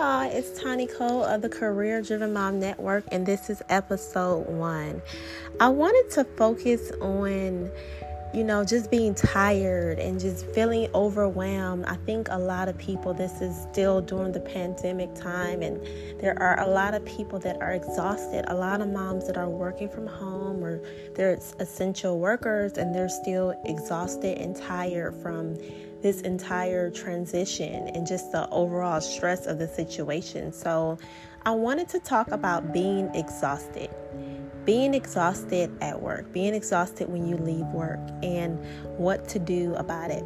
y'all, 0.00 0.22
it's 0.22 0.58
Tani 0.58 0.86
Cole 0.86 1.22
of 1.24 1.42
the 1.42 1.48
Career 1.50 2.00
Driven 2.00 2.32
Mom 2.32 2.58
Network, 2.58 3.04
and 3.12 3.26
this 3.26 3.50
is 3.50 3.62
episode 3.68 4.48
one. 4.48 5.02
I 5.60 5.68
wanted 5.68 6.10
to 6.14 6.24
focus 6.24 6.90
on, 7.02 7.70
you 8.32 8.42
know, 8.42 8.64
just 8.64 8.90
being 8.90 9.14
tired 9.14 9.98
and 9.98 10.18
just 10.18 10.46
feeling 10.54 10.88
overwhelmed. 10.94 11.84
I 11.84 11.96
think 11.96 12.28
a 12.30 12.38
lot 12.38 12.70
of 12.70 12.78
people, 12.78 13.12
this 13.12 13.42
is 13.42 13.54
still 13.70 14.00
during 14.00 14.32
the 14.32 14.40
pandemic 14.40 15.14
time, 15.14 15.60
and 15.60 15.86
there 16.18 16.38
are 16.42 16.58
a 16.60 16.66
lot 16.66 16.94
of 16.94 17.04
people 17.04 17.38
that 17.40 17.60
are 17.60 17.72
exhausted. 17.72 18.46
A 18.48 18.54
lot 18.54 18.80
of 18.80 18.88
moms 18.88 19.26
that 19.26 19.36
are 19.36 19.50
working 19.50 19.90
from 19.90 20.06
home 20.06 20.64
or 20.64 20.80
they're 21.14 21.38
essential 21.58 22.18
workers 22.18 22.78
and 22.78 22.94
they're 22.94 23.10
still 23.10 23.54
exhausted 23.66 24.38
and 24.38 24.56
tired 24.56 25.14
from 25.16 25.58
this 26.02 26.20
entire 26.22 26.90
transition 26.90 27.88
and 27.88 28.06
just 28.06 28.32
the 28.32 28.48
overall 28.50 29.00
stress 29.00 29.46
of 29.46 29.58
the 29.58 29.68
situation. 29.68 30.52
So, 30.52 30.98
I 31.46 31.52
wanted 31.52 31.88
to 31.90 32.00
talk 32.00 32.30
about 32.32 32.72
being 32.72 33.10
exhausted. 33.14 33.90
Being 34.66 34.92
exhausted 34.92 35.74
at 35.80 36.00
work, 36.00 36.30
being 36.32 36.54
exhausted 36.54 37.08
when 37.08 37.26
you 37.26 37.36
leave 37.38 37.66
work, 37.68 37.98
and 38.22 38.58
what 38.98 39.26
to 39.30 39.38
do 39.38 39.74
about 39.76 40.10
it. 40.10 40.24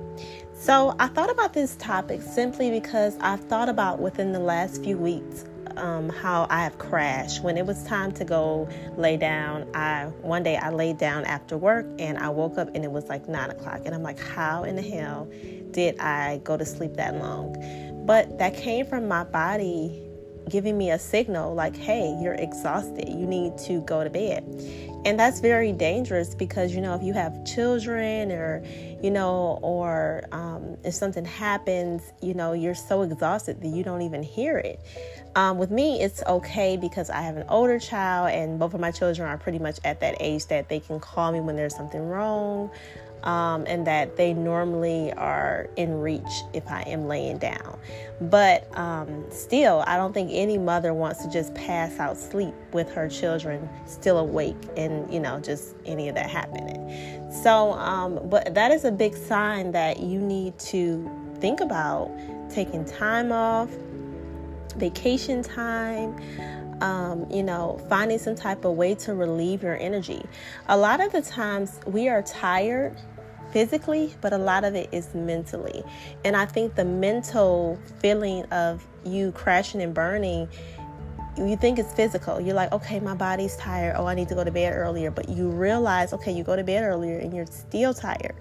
So, 0.52 0.94
I 0.98 1.06
thought 1.06 1.30
about 1.30 1.52
this 1.52 1.76
topic 1.76 2.20
simply 2.20 2.70
because 2.70 3.16
I've 3.20 3.44
thought 3.44 3.68
about 3.68 4.00
within 4.00 4.32
the 4.32 4.40
last 4.40 4.82
few 4.82 4.98
weeks 4.98 5.44
um, 5.76 6.08
how 6.08 6.46
I 6.50 6.64
have 6.64 6.78
crashed. 6.78 7.42
When 7.42 7.56
it 7.56 7.66
was 7.66 7.82
time 7.84 8.12
to 8.12 8.24
go 8.24 8.68
lay 8.96 9.16
down, 9.16 9.68
I 9.74 10.06
one 10.22 10.42
day 10.42 10.56
I 10.56 10.70
laid 10.70 10.98
down 10.98 11.24
after 11.24 11.56
work 11.56 11.86
and 11.98 12.18
I 12.18 12.28
woke 12.28 12.58
up 12.58 12.68
and 12.74 12.84
it 12.84 12.90
was 12.90 13.06
like 13.08 13.28
nine 13.28 13.50
o'clock, 13.50 13.82
and 13.84 13.94
I'm 13.94 14.02
like, 14.02 14.18
how 14.18 14.64
in 14.64 14.76
the 14.76 14.82
hell 14.82 15.28
did 15.70 15.98
I 15.98 16.38
go 16.44 16.56
to 16.56 16.64
sleep 16.64 16.94
that 16.94 17.16
long? 17.16 17.56
But 18.06 18.38
that 18.38 18.54
came 18.54 18.86
from 18.86 19.08
my 19.08 19.24
body 19.24 20.00
giving 20.48 20.76
me 20.76 20.90
a 20.90 20.98
signal 20.98 21.54
like, 21.54 21.76
hey, 21.76 22.18
you're 22.20 22.34
exhausted. 22.34 23.08
You 23.08 23.26
need 23.26 23.56
to 23.58 23.80
go 23.82 24.04
to 24.04 24.10
bed. 24.10 24.44
And 25.04 25.18
that's 25.18 25.40
very 25.40 25.72
dangerous 25.72 26.34
because, 26.34 26.74
you 26.74 26.80
know, 26.80 26.94
if 26.94 27.02
you 27.02 27.12
have 27.12 27.44
children 27.44 28.32
or, 28.32 28.64
you 29.02 29.10
know, 29.10 29.58
or 29.62 30.24
um, 30.32 30.78
if 30.82 30.94
something 30.94 31.24
happens, 31.24 32.12
you 32.22 32.32
know, 32.32 32.54
you're 32.54 32.74
so 32.74 33.02
exhausted 33.02 33.60
that 33.60 33.68
you 33.68 33.84
don't 33.84 34.02
even 34.02 34.22
hear 34.22 34.56
it. 34.56 34.80
Um, 35.36 35.58
with 35.58 35.70
me, 35.70 36.00
it's 36.00 36.22
okay 36.24 36.76
because 36.76 37.10
I 37.10 37.20
have 37.20 37.36
an 37.36 37.44
older 37.48 37.78
child 37.78 38.30
and 38.30 38.58
both 38.58 38.72
of 38.72 38.80
my 38.80 38.90
children 38.90 39.28
are 39.28 39.36
pretty 39.36 39.58
much 39.58 39.78
at 39.84 40.00
that 40.00 40.16
age 40.20 40.46
that 40.46 40.68
they 40.68 40.80
can 40.80 41.00
call 41.00 41.32
me 41.32 41.40
when 41.40 41.56
there's 41.56 41.76
something 41.76 42.08
wrong 42.08 42.70
um, 43.24 43.64
and 43.66 43.86
that 43.86 44.16
they 44.16 44.34
normally 44.34 45.12
are 45.14 45.68
in 45.76 45.98
reach 46.00 46.22
if 46.52 46.70
I 46.70 46.82
am 46.82 47.08
laying 47.08 47.38
down. 47.38 47.78
But 48.20 48.68
um, 48.76 49.24
still, 49.30 49.82
I 49.86 49.96
don't 49.96 50.12
think 50.12 50.30
any 50.32 50.58
mother 50.58 50.94
wants 50.94 51.24
to 51.24 51.30
just 51.30 51.54
pass 51.54 51.98
out 51.98 52.16
sleep 52.16 52.54
with 52.72 52.90
her 52.92 53.08
children 53.08 53.68
still 53.86 54.18
awake 54.18 54.56
and, 54.76 54.93
you 55.10 55.20
know, 55.20 55.40
just 55.40 55.74
any 55.84 56.08
of 56.08 56.14
that 56.14 56.30
happening. 56.30 57.32
So, 57.42 57.72
um, 57.72 58.20
but 58.28 58.54
that 58.54 58.70
is 58.70 58.84
a 58.84 58.92
big 58.92 59.14
sign 59.14 59.72
that 59.72 60.00
you 60.00 60.20
need 60.20 60.58
to 60.70 61.10
think 61.40 61.60
about 61.60 62.10
taking 62.50 62.84
time 62.84 63.32
off, 63.32 63.70
vacation 64.76 65.42
time. 65.42 66.16
Um, 66.80 67.30
you 67.30 67.44
know, 67.44 67.80
finding 67.88 68.18
some 68.18 68.34
type 68.34 68.64
of 68.64 68.74
way 68.74 68.96
to 68.96 69.14
relieve 69.14 69.62
your 69.62 69.78
energy. 69.78 70.26
A 70.66 70.76
lot 70.76 71.00
of 71.00 71.12
the 71.12 71.22
times 71.22 71.78
we 71.86 72.08
are 72.08 72.20
tired 72.20 73.00
physically, 73.52 74.12
but 74.20 74.32
a 74.32 74.38
lot 74.38 74.64
of 74.64 74.74
it 74.74 74.88
is 74.90 75.14
mentally. 75.14 75.84
And 76.24 76.36
I 76.36 76.44
think 76.44 76.74
the 76.74 76.84
mental 76.84 77.78
feeling 78.00 78.44
of 78.46 78.84
you 79.04 79.30
crashing 79.32 79.80
and 79.80 79.94
burning 79.94 80.48
you 81.36 81.56
think 81.56 81.78
it's 81.78 81.92
physical. 81.92 82.40
You're 82.40 82.54
like, 82.54 82.72
okay, 82.72 83.00
my 83.00 83.14
body's 83.14 83.56
tired. 83.56 83.96
Oh, 83.96 84.06
I 84.06 84.14
need 84.14 84.28
to 84.28 84.34
go 84.34 84.44
to 84.44 84.50
bed 84.50 84.72
earlier. 84.74 85.10
But 85.10 85.28
you 85.28 85.48
realize, 85.48 86.12
okay, 86.12 86.32
you 86.32 86.44
go 86.44 86.54
to 86.54 86.62
bed 86.62 86.84
earlier 86.84 87.18
and 87.18 87.34
you're 87.34 87.46
still 87.46 87.92
tired. 87.92 88.36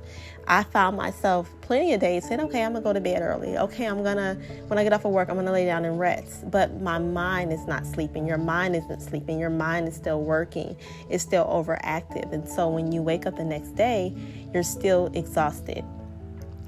I 0.47 0.63
found 0.63 0.97
myself 0.97 1.49
plenty 1.61 1.93
of 1.93 2.01
days 2.01 2.27
saying, 2.27 2.41
okay, 2.41 2.63
I'm 2.63 2.73
gonna 2.73 2.83
go 2.83 2.93
to 2.93 2.99
bed 2.99 3.21
early. 3.21 3.57
Okay, 3.57 3.85
I'm 3.85 4.03
gonna, 4.03 4.37
when 4.67 4.77
I 4.77 4.83
get 4.83 4.93
off 4.93 5.05
of 5.05 5.11
work, 5.11 5.29
I'm 5.29 5.35
gonna 5.35 5.51
lay 5.51 5.65
down 5.65 5.85
and 5.85 5.99
rest. 5.99 6.49
But 6.51 6.81
my 6.81 6.99
mind 6.99 7.51
is 7.51 7.65
not 7.65 7.85
sleeping. 7.87 8.27
Your 8.27 8.37
mind 8.37 8.75
isn't 8.75 9.01
sleeping. 9.01 9.39
Your 9.39 9.49
mind 9.49 9.87
is 9.87 9.95
still 9.95 10.21
working. 10.21 10.75
It's 11.09 11.23
still 11.23 11.45
overactive. 11.45 12.31
And 12.31 12.47
so 12.47 12.69
when 12.69 12.91
you 12.91 13.01
wake 13.01 13.25
up 13.25 13.37
the 13.37 13.45
next 13.45 13.75
day, 13.75 14.13
you're 14.53 14.63
still 14.63 15.09
exhausted. 15.13 15.83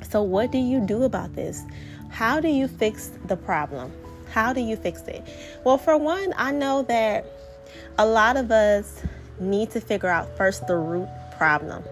So, 0.09 0.21
what 0.21 0.51
do 0.51 0.57
you 0.57 0.79
do 0.79 1.03
about 1.03 1.35
this? 1.35 1.63
How 2.09 2.39
do 2.39 2.47
you 2.47 2.67
fix 2.67 3.11
the 3.25 3.35
problem? 3.35 3.91
How 4.31 4.53
do 4.53 4.61
you 4.61 4.75
fix 4.75 5.01
it? 5.03 5.23
Well, 5.63 5.77
for 5.77 5.97
one, 5.97 6.33
I 6.35 6.51
know 6.51 6.83
that 6.83 7.25
a 7.97 8.05
lot 8.05 8.37
of 8.37 8.51
us 8.51 9.01
need 9.39 9.71
to 9.71 9.81
figure 9.81 10.09
out 10.09 10.35
first 10.37 10.67
the 10.67 10.75
root 10.75 11.09
problem. 11.37 11.83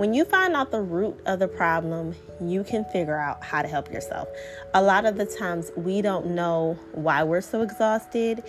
When 0.00 0.14
you 0.14 0.24
find 0.24 0.56
out 0.56 0.70
the 0.70 0.80
root 0.80 1.20
of 1.26 1.40
the 1.40 1.46
problem, 1.46 2.14
you 2.40 2.64
can 2.64 2.86
figure 2.86 3.18
out 3.18 3.44
how 3.44 3.60
to 3.60 3.68
help 3.68 3.92
yourself. 3.92 4.28
A 4.72 4.80
lot 4.80 5.04
of 5.04 5.18
the 5.18 5.26
times, 5.26 5.70
we 5.76 6.00
don't 6.00 6.28
know 6.28 6.78
why 6.92 7.22
we're 7.22 7.42
so 7.42 7.60
exhausted. 7.60 8.42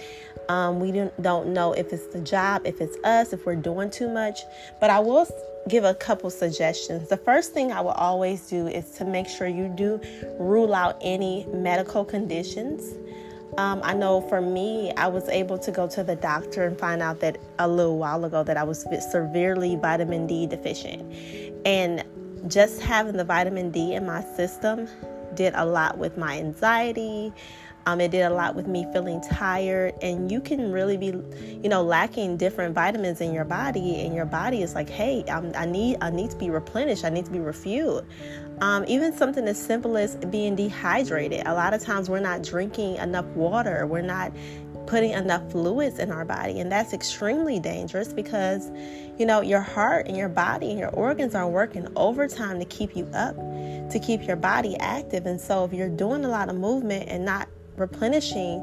Um, 0.48 0.80
we 0.80 0.94
don't, 0.94 1.22
don't 1.22 1.50
know 1.50 1.74
if 1.74 1.92
it's 1.92 2.08
the 2.08 2.22
job, 2.22 2.62
if 2.64 2.80
it's 2.80 2.96
us, 3.04 3.34
if 3.34 3.46
we're 3.46 3.58
doing 3.58 3.92
too 3.92 4.08
much. 4.08 4.40
But 4.80 4.92
I 4.92 5.00
will 5.00 5.28
give 5.68 5.84
a 5.84 5.94
couple 5.94 6.30
suggestions. 6.30 7.10
The 7.10 7.18
first 7.18 7.52
thing 7.52 7.74
I 7.74 7.82
will 7.82 7.90
always 7.90 8.48
do 8.48 8.68
is 8.68 8.90
to 8.92 9.04
make 9.04 9.28
sure 9.28 9.46
you 9.46 9.68
do 9.68 10.00
rule 10.40 10.74
out 10.74 11.00
any 11.02 11.46
medical 11.52 12.06
conditions. 12.06 12.94
Um, 13.58 13.82
I 13.84 13.94
know 13.94 14.22
for 14.22 14.42
me, 14.42 14.92
I 14.96 15.08
was 15.08 15.28
able 15.28 15.58
to 15.60 15.72
go 15.72 15.88
to 15.90 16.04
the 16.04 16.16
doctor 16.16 16.66
and 16.66 16.80
find 16.80 17.02
out 17.02 17.20
that 17.20 17.38
a 17.60 17.68
little 17.68 17.98
while 17.98 18.24
ago 18.24 18.44
that 18.44 18.56
I 18.56 18.64
was 18.64 18.86
severely 19.12 19.76
vitamin 19.76 20.26
D 20.26 20.48
deficient. 20.48 21.04
And 21.66 22.04
just 22.48 22.82
having 22.82 23.18
the 23.18 23.26
vitamin 23.26 23.70
D 23.72 23.94
in 23.94 24.06
my 24.06 24.24
system 24.24 24.88
did 25.36 25.54
a 25.56 25.66
lot 25.66 25.98
with 25.98 26.18
my 26.18 26.38
anxiety, 26.38 27.34
um, 27.88 28.00
it 28.00 28.12
did 28.12 28.22
a 28.22 28.30
lot 28.30 28.56
with 28.56 28.68
me 28.68 28.86
feeling 28.94 29.22
tired, 29.22 29.96
and 30.04 30.32
you 30.32 30.40
can 30.40 30.72
really 30.72 30.98
be, 30.98 31.08
you 31.64 31.68
know, 31.68 31.82
lacking 31.82 32.38
different 32.38 32.76
vitamins 32.76 33.22
in 33.22 33.34
your 33.34 33.46
body, 33.46 34.02
and 34.02 34.14
your 34.14 34.26
body 34.26 34.62
is 34.62 34.76
like, 34.76 34.90
hey, 34.90 35.24
I'm, 35.28 35.52
i 35.56 35.66
need, 35.66 35.98
I 36.00 36.12
need 36.12 36.30
to 36.32 36.38
be 36.38 36.52
replenished. 36.52 37.04
I 37.04 37.10
need 37.10 37.26
to 37.26 37.32
be 37.32 37.40
refueled. 37.40 38.06
Um, 38.62 38.86
even 38.88 39.12
something 39.12 39.48
as 39.48 39.62
simple 39.62 39.98
as 39.98 40.16
being 40.16 40.56
dehydrated. 40.56 41.48
A 41.48 41.54
lot 41.54 41.74
of 41.74 41.82
times 41.82 42.10
we're 42.10 42.20
not 42.20 42.44
drinking 42.44 42.98
enough 42.98 43.26
water. 43.28 43.88
We're 43.88 44.02
not 44.02 44.32
putting 44.86 45.12
enough 45.12 45.52
fluids 45.52 45.98
in 46.00 46.12
our 46.12 46.26
body, 46.26 46.60
and 46.60 46.72
that's 46.72 46.94
extremely 46.94 47.60
dangerous 47.60 48.14
because, 48.14 48.70
you 49.18 49.26
know, 49.26 49.42
your 49.42 49.62
heart 49.62 50.08
and 50.08 50.16
your 50.16 50.30
body 50.30 50.70
and 50.70 50.80
your 50.80 50.90
organs 50.90 51.34
are 51.34 51.48
working 51.48 51.88
overtime 51.96 52.60
to 52.60 52.66
keep 52.66 52.96
you 52.96 53.06
up, 53.14 53.36
to 53.36 54.00
keep 54.00 54.28
your 54.28 54.36
body 54.36 54.78
active. 54.78 55.26
And 55.26 55.42
so, 55.42 55.66
if 55.66 55.74
you're 55.74 55.90
doing 55.90 56.24
a 56.24 56.30
lot 56.30 56.50
of 56.50 56.56
movement 56.56 57.10
and 57.10 57.26
not 57.26 57.48
replenishing 57.78 58.60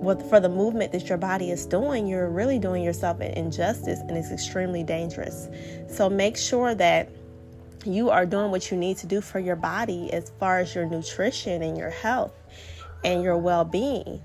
what 0.00 0.22
for 0.30 0.40
the 0.40 0.48
movement 0.48 0.92
that 0.92 1.08
your 1.10 1.18
body 1.18 1.50
is 1.50 1.66
doing, 1.66 2.06
you're 2.06 2.30
really 2.30 2.58
doing 2.58 2.82
yourself 2.82 3.20
an 3.20 3.32
injustice 3.32 4.00
and 4.00 4.16
it's 4.16 4.30
extremely 4.30 4.82
dangerous. 4.82 5.48
So 5.88 6.08
make 6.08 6.38
sure 6.38 6.74
that 6.74 7.10
you 7.84 8.10
are 8.10 8.26
doing 8.26 8.50
what 8.50 8.70
you 8.70 8.76
need 8.76 8.98
to 8.98 9.06
do 9.06 9.20
for 9.20 9.38
your 9.38 9.56
body 9.56 10.12
as 10.12 10.30
far 10.38 10.58
as 10.58 10.74
your 10.74 10.86
nutrition 10.86 11.62
and 11.62 11.76
your 11.76 11.90
health 11.90 12.32
and 13.04 13.22
your 13.22 13.36
well 13.36 13.64
being. 13.64 14.20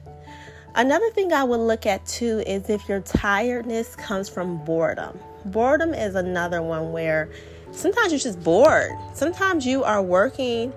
Another 0.75 1.09
thing 1.11 1.31
I 1.31 1.43
would 1.43 1.61
look 1.61 1.85
at 1.85 2.05
too 2.05 2.43
is 2.45 2.69
if 2.69 2.89
your 2.89 2.99
tiredness 2.99 3.95
comes 3.95 4.27
from 4.27 4.63
boredom. 4.65 5.17
Boredom 5.45 5.93
is 5.93 6.15
another 6.15 6.61
one 6.61 6.91
where 6.91 7.29
sometimes 7.71 8.11
you're 8.11 8.19
just 8.19 8.43
bored. 8.43 8.91
Sometimes 9.13 9.65
you 9.65 9.83
are 9.83 10.01
working 10.01 10.73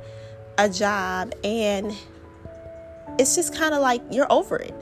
a 0.56 0.68
job 0.68 1.34
and 1.42 1.92
it's 3.18 3.34
just 3.34 3.54
kind 3.54 3.74
of 3.74 3.80
like 3.80 4.02
you're 4.10 4.30
over 4.30 4.56
it. 4.56 4.74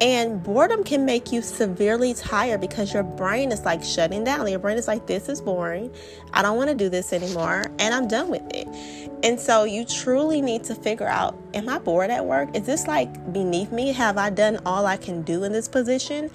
And 0.00 0.40
boredom 0.42 0.84
can 0.84 1.04
make 1.04 1.32
you 1.32 1.42
severely 1.42 2.14
tired 2.14 2.60
because 2.60 2.94
your 2.94 3.02
brain 3.02 3.50
is 3.50 3.64
like 3.64 3.82
shutting 3.82 4.22
down. 4.22 4.46
Your 4.46 4.60
brain 4.60 4.78
is 4.78 4.86
like, 4.86 5.06
this 5.08 5.28
is 5.28 5.40
boring. 5.40 5.92
I 6.32 6.42
don't 6.42 6.56
want 6.56 6.70
to 6.70 6.76
do 6.76 6.88
this 6.88 7.12
anymore. 7.12 7.64
And 7.80 7.92
I'm 7.92 8.06
done 8.06 8.28
with 8.28 8.44
it. 8.54 8.68
And 9.24 9.40
so 9.40 9.64
you 9.64 9.84
truly 9.84 10.40
need 10.40 10.62
to 10.64 10.76
figure 10.76 11.08
out 11.08 11.36
am 11.52 11.68
I 11.68 11.78
bored 11.80 12.10
at 12.10 12.24
work? 12.24 12.54
Is 12.54 12.64
this 12.64 12.86
like 12.86 13.32
beneath 13.32 13.72
me? 13.72 13.92
Have 13.92 14.18
I 14.18 14.30
done 14.30 14.60
all 14.64 14.86
I 14.86 14.96
can 14.96 15.22
do 15.22 15.42
in 15.42 15.52
this 15.52 15.66
position? 15.66 16.30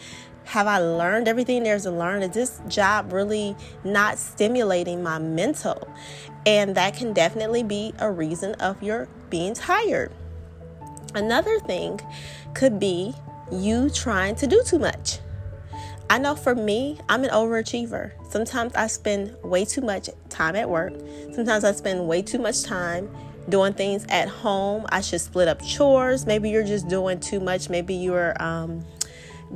Have 0.46 0.68
I 0.68 0.80
learned 0.80 1.30
everything 1.30 1.64
there's 1.64 1.84
to 1.84 1.92
learn? 1.92 2.22
Is 2.22 2.32
this 2.32 2.62
job 2.68 3.14
really 3.14 3.56
not 3.86 4.20
stimulating 4.20 5.02
my 5.02 5.20
mental? 5.20 5.88
And 6.46 6.76
that 6.76 6.98
can 6.98 7.14
definitely 7.14 7.64
be 7.64 7.94
a 8.00 8.12
reason 8.12 8.56
of 8.56 8.84
your 8.84 9.08
being 9.30 9.54
tired. 9.54 10.12
Another 11.16 11.60
thing 11.60 12.02
could 12.54 12.78
be 12.78 13.16
you 13.62 13.90
trying 13.90 14.36
to 14.36 14.48
do 14.48 14.64
too 14.66 14.80
much. 14.80 15.20
I 16.10 16.18
know 16.20 16.36
for 16.36 16.54
me, 16.54 17.00
I'm 17.10 17.24
an 17.24 17.30
overachiever. 17.32 18.12
Sometimes 18.30 18.74
I 18.76 18.88
spend 18.88 19.36
way 19.44 19.66
too 19.66 19.82
much 19.82 20.10
time 20.30 20.56
at 20.56 20.70
work. 20.70 20.94
Sometimes 21.34 21.64
I 21.64 21.72
spend 21.72 22.08
way 22.08 22.22
too 22.22 22.40
much 22.40 22.64
time 22.64 23.10
doing 23.50 23.74
things 23.74 24.06
at 24.10 24.28
home. 24.28 24.86
I 24.90 25.02
should 25.02 25.22
split 25.22 25.48
up 25.48 25.64
chores. 25.66 26.26
Maybe 26.26 26.50
you're 26.50 26.64
just 26.64 26.88
doing 26.88 27.20
too 27.20 27.40
much. 27.40 27.70
Maybe 27.70 27.96
you're 27.96 28.42
um, 28.42 28.86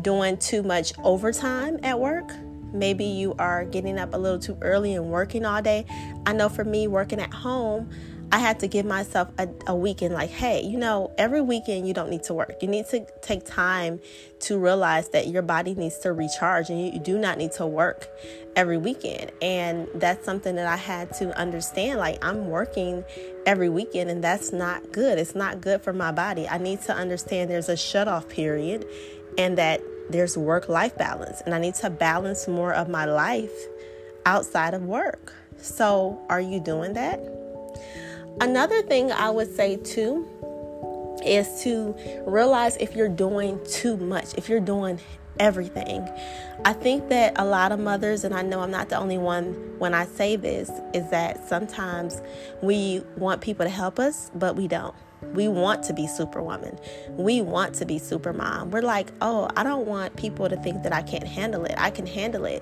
doing 0.02 0.38
too 0.38 0.64
much 0.64 0.94
overtime 1.04 1.80
at 1.84 2.00
work. 2.00 2.32
Maybe 2.74 3.06
you 3.06 3.34
are 3.40 3.64
getting 3.66 3.98
up 3.98 4.14
a 4.14 4.18
little 4.18 4.40
too 4.40 4.58
early 4.62 4.96
and 4.96 5.10
working 5.10 5.46
all 5.46 5.62
day. 5.62 5.86
I 6.26 6.34
know 6.34 6.50
for 6.50 6.64
me, 6.64 6.88
working 6.88 7.20
at 7.20 7.34
home, 7.34 7.90
I 8.30 8.40
had 8.40 8.60
to 8.60 8.68
give 8.68 8.86
myself 8.86 9.30
a, 9.38 9.48
a, 9.68 9.76
weekend 9.76 10.14
like, 10.14 10.30
hey, 10.30 10.62
you 10.62 10.78
know, 10.78 11.14
every 11.18 11.40
weekend 11.40 11.88
you 11.88 11.94
don't 11.94 12.10
need 12.10 12.24
to 12.24 12.34
work. 12.34 12.56
You 12.62 12.68
need 12.68 12.86
to 12.88 13.06
take 13.22 13.46
time 13.46 14.02
to 14.42 14.60
realize 14.60 15.10
that 15.10 15.28
your 15.28 15.42
body 15.42 15.76
needs 15.76 15.98
to 16.00 16.12
recharge 16.12 16.70
and 16.70 16.80
you, 16.80 16.92
you 16.92 17.00
do 17.00 17.18
not 17.18 17.38
need 17.38 17.54
to 17.54 17.66
work 17.66 18.10
every 18.58 18.78
weekend. 18.78 19.32
And 19.42 19.88
that's 19.96 20.26
something 20.26 20.56
that 20.56 20.68
I 20.68 20.76
had 20.76 21.14
to 21.16 21.38
understand. 21.40 22.00
Like, 22.00 22.24
I'm 22.24 22.50
working 22.50 23.06
every 23.46 23.70
weekend 23.70 24.10
and 24.10 24.22
that's 24.22 24.52
not 24.52 24.92
good. 24.92 25.20
It's 25.20 25.36
not 25.36 25.62
good 25.62 25.82
for 25.82 25.94
my 25.94 26.12
body. 26.12 26.50
I 26.50 26.58
need 26.58 26.82
to 26.82 26.94
understand 26.94 27.50
there's 27.50 27.70
a 27.70 27.78
shut 27.78 28.10
off 28.10 28.28
period 28.28 28.86
and 29.38 29.58
that 29.58 29.82
there's 30.10 30.38
work 30.38 30.68
life 30.68 30.98
balance. 30.98 31.40
And 31.42 31.56
I 31.56 31.60
need 31.60 31.76
to 31.76 31.90
balance 31.90 32.46
more 32.46 32.74
of 32.74 32.90
my 32.90 33.06
life 33.06 33.54
outside 34.26 34.74
of 34.74 34.84
work. 34.84 35.34
So, 35.60 36.22
are 36.30 36.42
you 36.42 36.60
doing 36.60 36.94
that? 36.94 37.37
Another 38.40 38.82
thing 38.84 39.12
I 39.12 39.30
would 39.30 39.56
say 39.56 39.78
too 39.78 40.28
is 41.26 41.64
to 41.64 41.96
realize 42.26 42.78
if 42.78 42.96
you're 42.96 43.10
doing 43.10 43.60
too 43.66 43.98
much, 43.98 44.36
if 44.36 44.48
you're 44.48 44.60
doing 44.60 45.00
everything. 45.40 46.08
I 46.66 46.74
think 46.74 47.10
that 47.10 47.34
a 47.40 47.46
lot 47.46 47.72
of 47.72 47.80
mothers, 47.80 48.24
and 48.24 48.34
I 48.34 48.42
know 48.42 48.62
I'm 48.62 48.72
not 48.72 48.90
the 48.90 48.98
only 48.98 49.18
one 49.18 49.54
when 49.78 49.94
I 49.94 50.06
say 50.06 50.36
this, 50.36 50.70
is 50.94 51.10
that 51.12 51.48
sometimes 51.48 52.22
we 52.62 53.04
want 53.18 53.42
people 53.42 53.66
to 53.66 53.70
help 53.70 54.00
us, 54.00 54.32
but 54.36 54.56
we 54.56 54.68
don't. 54.68 54.96
We 55.34 55.48
want 55.48 55.84
to 55.84 55.94
be 55.94 56.06
superwoman. 56.06 56.78
We 57.10 57.42
want 57.42 57.74
to 57.76 57.86
be 57.86 58.00
supermom. 58.00 58.70
We're 58.70 58.82
like, 58.82 59.12
oh, 59.22 59.50
I 59.56 59.64
don't 59.64 59.88
want 59.88 60.16
people 60.16 60.48
to 60.48 60.56
think 60.58 60.84
that 60.84 60.94
I 60.94 61.02
can't 61.02 61.28
handle 61.28 61.66
it. 61.66 61.74
I 61.78 61.90
can 61.90 62.06
handle 62.06 62.46
it. 62.46 62.62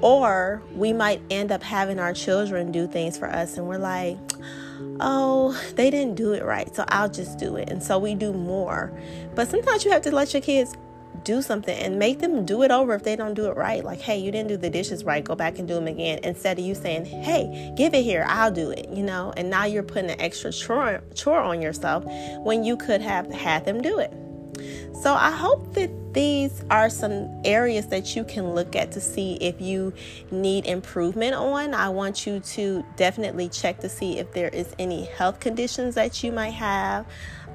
Or 0.00 0.62
we 0.74 0.92
might 0.92 1.22
end 1.30 1.52
up 1.52 1.62
having 1.62 2.00
our 2.00 2.12
children 2.12 2.72
do 2.72 2.88
things 2.88 3.16
for 3.16 3.28
us, 3.28 3.56
and 3.56 3.68
we're 3.68 3.78
like, 3.78 4.18
oh, 5.00 5.60
they 5.74 5.90
didn't 5.90 6.14
do 6.14 6.32
it 6.32 6.44
right, 6.44 6.74
so 6.74 6.84
I'll 6.88 7.08
just 7.08 7.38
do 7.38 7.56
it. 7.56 7.68
And 7.68 7.82
so 7.82 7.98
we 7.98 8.14
do 8.14 8.32
more. 8.32 8.92
But 9.34 9.48
sometimes 9.48 9.84
you 9.84 9.90
have 9.90 10.02
to 10.02 10.10
let 10.10 10.32
your 10.32 10.42
kids 10.42 10.76
do 11.24 11.42
something 11.42 11.76
and 11.76 11.98
make 11.98 12.18
them 12.18 12.44
do 12.44 12.62
it 12.62 12.70
over 12.70 12.94
if 12.94 13.02
they 13.04 13.16
don't 13.16 13.34
do 13.34 13.46
it 13.46 13.56
right. 13.56 13.84
Like, 13.84 14.00
hey, 14.00 14.18
you 14.18 14.32
didn't 14.32 14.48
do 14.48 14.56
the 14.56 14.70
dishes 14.70 15.04
right, 15.04 15.22
go 15.22 15.34
back 15.34 15.58
and 15.58 15.68
do 15.68 15.74
them 15.74 15.86
again. 15.86 16.20
Instead 16.22 16.58
of 16.58 16.64
you 16.64 16.74
saying, 16.74 17.04
hey, 17.04 17.72
give 17.76 17.94
it 17.94 18.02
here, 18.02 18.24
I'll 18.28 18.50
do 18.50 18.70
it, 18.70 18.88
you 18.90 19.02
know, 19.02 19.32
and 19.36 19.50
now 19.50 19.64
you're 19.64 19.82
putting 19.82 20.10
an 20.10 20.20
extra 20.20 20.52
chore, 20.52 21.02
chore 21.14 21.40
on 21.40 21.62
yourself 21.62 22.04
when 22.44 22.64
you 22.64 22.76
could 22.76 23.00
have 23.00 23.30
had 23.30 23.64
them 23.64 23.82
do 23.82 23.98
it. 23.98 24.12
So 25.02 25.14
I 25.14 25.30
hope 25.30 25.74
that 25.74 25.90
these 26.12 26.62
are 26.70 26.90
some 26.90 27.40
areas 27.44 27.86
that 27.86 28.14
you 28.14 28.24
can 28.24 28.54
look 28.54 28.76
at 28.76 28.92
to 28.92 29.00
see 29.00 29.34
if 29.40 29.60
you 29.60 29.92
need 30.30 30.66
improvement 30.66 31.34
on. 31.34 31.74
I 31.74 31.88
want 31.88 32.26
you 32.26 32.40
to 32.40 32.84
definitely 32.96 33.48
check 33.48 33.80
to 33.80 33.88
see 33.88 34.18
if 34.18 34.32
there 34.32 34.48
is 34.48 34.74
any 34.78 35.04
health 35.04 35.40
conditions 35.40 35.94
that 35.94 36.22
you 36.22 36.30
might 36.32 36.50
have. 36.50 37.06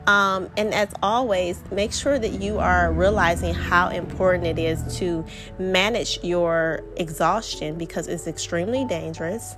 Um, 0.07 0.49
and 0.55 0.73
as 0.73 0.89
always, 1.03 1.61
make 1.69 1.91
sure 1.91 2.17
that 2.17 2.41
you 2.41 2.59
are 2.59 2.93
realizing 2.93 3.53
how 3.53 3.89
important 3.89 4.45
it 4.45 4.57
is 4.57 4.97
to 4.99 5.25
manage 5.59 6.23
your 6.23 6.81
exhaustion 6.95 7.77
because 7.77 8.07
it's 8.07 8.25
extremely 8.25 8.85
dangerous 8.85 9.55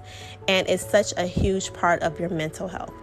and 0.47 0.67
it's 0.67 0.83
such 0.83 1.13
a 1.17 1.27
huge 1.27 1.71
part 1.73 2.01
of 2.01 2.19
your 2.19 2.29
mental 2.29 2.67
health. 2.67 2.93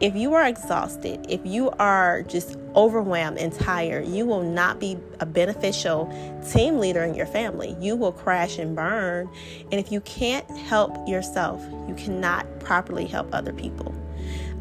If 0.00 0.14
you 0.14 0.34
are 0.34 0.46
exhausted, 0.46 1.26
if 1.28 1.40
you 1.44 1.70
are 1.72 2.22
just 2.22 2.56
overwhelmed 2.74 3.38
and 3.38 3.52
tired, 3.52 4.06
you 4.06 4.24
will 4.26 4.42
not 4.42 4.78
be 4.78 4.98
a 5.20 5.26
beneficial 5.26 6.06
team 6.50 6.78
leader 6.78 7.02
in 7.04 7.14
your 7.14 7.26
family. 7.26 7.76
You 7.80 7.96
will 7.96 8.12
crash 8.12 8.58
and 8.58 8.74
burn. 8.74 9.28
And 9.70 9.74
if 9.74 9.92
you 9.92 10.00
can't 10.02 10.48
help 10.50 11.06
yourself, 11.06 11.62
you 11.86 11.94
cannot 11.94 12.46
properly 12.60 13.06
help 13.06 13.28
other 13.34 13.52
people. 13.52 13.94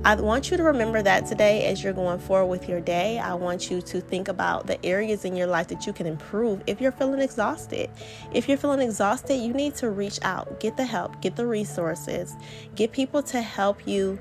I 0.05 0.15
want 0.15 0.49
you 0.49 0.57
to 0.57 0.63
remember 0.63 1.01
that 1.01 1.25
today 1.25 1.65
as 1.65 1.83
you're 1.83 1.93
going 1.93 2.19
forward 2.19 2.47
with 2.47 2.69
your 2.69 2.79
day. 2.79 3.19
I 3.19 3.33
want 3.33 3.69
you 3.69 3.81
to 3.81 3.99
think 3.99 4.27
about 4.27 4.67
the 4.67 4.83
areas 4.85 5.25
in 5.25 5.35
your 5.35 5.47
life 5.47 5.67
that 5.69 5.85
you 5.85 5.93
can 5.93 6.07
improve 6.07 6.61
if 6.67 6.79
you're 6.79 6.91
feeling 6.91 7.19
exhausted. 7.19 7.89
If 8.33 8.47
you're 8.47 8.57
feeling 8.57 8.81
exhausted, 8.81 9.35
you 9.35 9.53
need 9.53 9.75
to 9.75 9.89
reach 9.89 10.19
out, 10.21 10.59
get 10.59 10.77
the 10.77 10.85
help, 10.85 11.21
get 11.21 11.35
the 11.35 11.45
resources, 11.45 12.35
get 12.75 12.91
people 12.91 13.21
to 13.23 13.41
help 13.41 13.85
you 13.87 14.19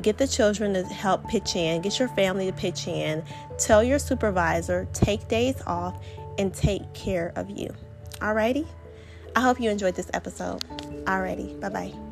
Get 0.00 0.18
the 0.18 0.26
children 0.26 0.74
to 0.74 0.82
help 0.84 1.28
pitch 1.28 1.54
in, 1.54 1.80
get 1.80 1.98
your 1.98 2.08
family 2.08 2.46
to 2.46 2.52
pitch 2.52 2.88
in, 2.88 3.22
tell 3.58 3.84
your 3.84 4.00
supervisor, 4.00 4.88
take 4.92 5.28
days 5.28 5.62
off, 5.66 6.02
and 6.38 6.52
take 6.52 6.92
care 6.92 7.32
of 7.36 7.50
you. 7.50 7.72
Alrighty? 8.14 8.66
I 9.36 9.40
hope 9.40 9.60
you 9.60 9.70
enjoyed 9.70 9.94
this 9.94 10.10
episode. 10.12 10.60
Alrighty, 11.04 11.58
bye 11.60 11.68
bye. 11.68 12.11